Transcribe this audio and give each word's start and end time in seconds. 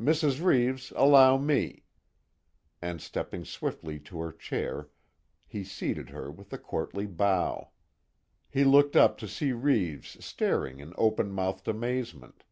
Mrs. 0.00 0.42
Reeves, 0.44 0.92
allow 0.96 1.36
me," 1.38 1.84
and 2.82 3.00
stepping 3.00 3.44
swiftly 3.44 4.00
to 4.00 4.18
her 4.18 4.32
chair 4.32 4.88
he 5.46 5.62
seated 5.62 6.10
her 6.10 6.28
with 6.28 6.52
a 6.52 6.58
courtly 6.58 7.06
bow. 7.06 7.70
He 8.50 8.64
looked 8.64 8.96
up 8.96 9.16
to 9.18 9.28
see 9.28 9.52
Reeves 9.52 10.24
staring 10.24 10.80
in 10.80 10.92
open 10.98 11.30
mouthed 11.30 11.68
amazement. 11.68 12.42